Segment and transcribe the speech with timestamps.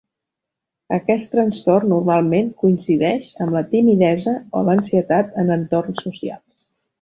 [0.95, 6.65] Aquest trastorn normalment coincideix amb la timidesa o l'ansietat en entorns socials.